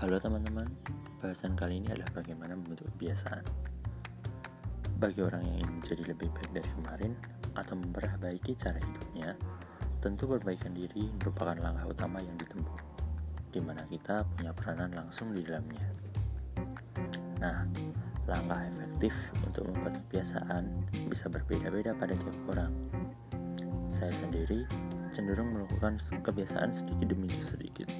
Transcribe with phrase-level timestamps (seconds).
[0.00, 0.64] Halo teman-teman,
[1.20, 3.44] bahasan kali ini adalah bagaimana membentuk kebiasaan.
[4.96, 7.12] Bagi orang yang ingin menjadi lebih baik dari kemarin
[7.52, 9.36] atau memperbaiki cara hidupnya,
[10.00, 12.80] tentu perbaikan diri merupakan langkah utama yang ditempuh,
[13.52, 15.84] di mana kita punya peranan langsung di dalamnya.
[17.44, 17.68] Nah,
[18.24, 19.12] langkah efektif
[19.44, 20.64] untuk membuat kebiasaan
[21.12, 22.72] bisa berbeda-beda pada tiap orang.
[23.92, 24.64] Saya sendiri
[25.12, 27.92] cenderung melakukan kebiasaan sedikit demi sedikit.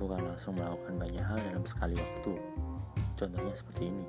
[0.00, 2.40] Bukan langsung melakukan banyak hal dalam sekali waktu.
[3.20, 4.04] Contohnya seperti ini.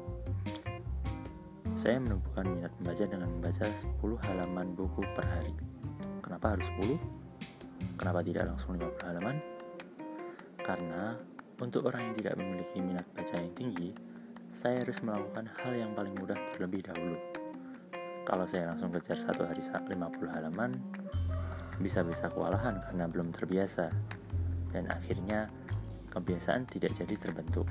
[1.76, 5.52] Saya menemukan minat membaca dengan membaca 10 halaman buku per hari.
[6.24, 6.96] Kenapa harus 10?
[8.00, 9.36] Kenapa tidak langsung 50 halaman?
[10.64, 11.20] Karena
[11.60, 13.92] untuk orang yang tidak memiliki minat baca yang tinggi,
[14.56, 17.20] saya harus melakukan hal yang paling mudah terlebih dahulu.
[18.24, 19.92] Kalau saya langsung kejar satu hari 50
[20.32, 20.80] halaman,
[21.84, 23.92] bisa-bisa kewalahan karena belum terbiasa,
[24.72, 25.52] dan akhirnya
[26.12, 27.66] kebiasaan tidak jadi terbentuk.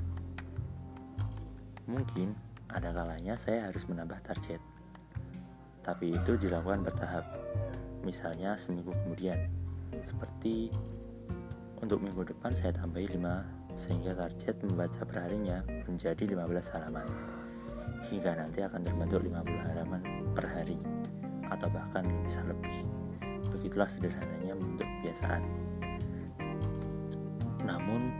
[1.85, 2.33] Mungkin
[2.73, 4.59] ada kalanya saya harus menambah target,
[5.85, 7.25] tapi itu dilakukan bertahap.
[8.01, 9.37] Misalnya seminggu kemudian,
[10.01, 10.73] seperti
[11.81, 17.07] untuk minggu depan saya tambahi 5 sehingga target membaca perharinya menjadi 15 halaman
[18.09, 20.01] hingga nanti akan terbentuk 50 halaman
[20.33, 20.77] per hari
[21.51, 22.73] atau bahkan bisa lebih.
[23.51, 25.70] Begitulah sederhananya membentuk kebiasaan.
[27.65, 28.11] Namun,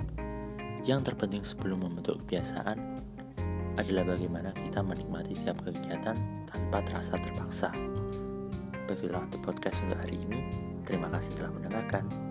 [0.81, 2.77] yang terpenting sebelum membentuk kebiasaan
[3.77, 6.17] adalah bagaimana kita menikmati tiap kegiatan
[6.49, 7.69] tanpa terasa terpaksa.
[8.89, 10.39] Begitulah untuk podcast untuk hari ini.
[10.83, 12.30] Terima kasih telah mendengarkan.